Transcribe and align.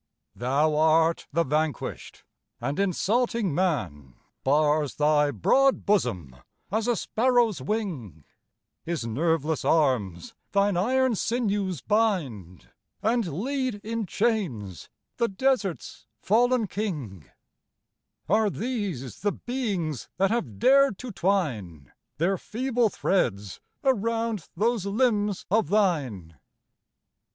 Thou 0.35 0.75
art 0.75 1.27
the 1.31 1.43
vanquished, 1.43 2.23
and 2.59 2.79
insulting 2.79 3.53
man 3.53 4.15
Bars 4.43 4.95
thy 4.95 5.29
broad 5.29 5.85
bosom 5.85 6.37
as 6.71 6.87
a 6.87 6.95
sparrow's 6.95 7.61
wing; 7.61 8.23
His 8.83 9.05
nerveless 9.05 9.63
arms 9.63 10.33
thine 10.53 10.75
iron 10.75 11.13
sinews 11.13 11.81
bind, 11.81 12.71
And 13.03 13.31
lead 13.43 13.75
in 13.83 14.07
chains 14.07 14.89
the 15.17 15.27
desert's 15.27 16.07
fallen 16.19 16.65
king; 16.65 17.29
Are 18.27 18.49
these 18.49 19.19
the 19.19 19.33
beings 19.33 20.09
that 20.17 20.31
have 20.31 20.57
dared 20.57 20.97
to 20.97 21.11
twine 21.11 21.93
Their 22.17 22.39
feeble 22.39 22.89
threads 22.89 23.61
around 23.83 24.49
those 24.55 24.83
limbs 24.83 25.45
of 25.51 25.69
thine? 25.69 26.39